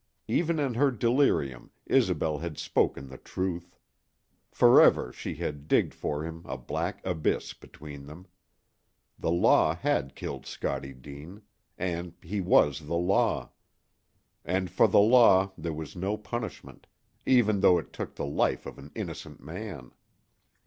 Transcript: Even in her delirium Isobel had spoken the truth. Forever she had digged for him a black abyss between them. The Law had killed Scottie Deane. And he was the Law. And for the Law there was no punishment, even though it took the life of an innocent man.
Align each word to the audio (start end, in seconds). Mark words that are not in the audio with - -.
Even 0.27 0.57
in 0.57 0.73
her 0.73 0.89
delirium 0.89 1.69
Isobel 1.87 2.39
had 2.39 2.57
spoken 2.57 3.07
the 3.07 3.19
truth. 3.19 3.77
Forever 4.49 5.13
she 5.13 5.35
had 5.35 5.67
digged 5.67 5.93
for 5.93 6.23
him 6.25 6.41
a 6.45 6.57
black 6.57 7.05
abyss 7.05 7.53
between 7.53 8.07
them. 8.07 8.25
The 9.19 9.29
Law 9.29 9.75
had 9.75 10.15
killed 10.15 10.47
Scottie 10.47 10.95
Deane. 10.95 11.43
And 11.77 12.15
he 12.23 12.41
was 12.41 12.87
the 12.87 12.97
Law. 12.97 13.51
And 14.43 14.71
for 14.71 14.87
the 14.87 14.97
Law 14.99 15.53
there 15.55 15.71
was 15.71 15.95
no 15.95 16.17
punishment, 16.17 16.87
even 17.27 17.59
though 17.59 17.77
it 17.77 17.93
took 17.93 18.15
the 18.15 18.25
life 18.25 18.65
of 18.65 18.79
an 18.79 18.89
innocent 18.95 19.39
man. 19.43 19.91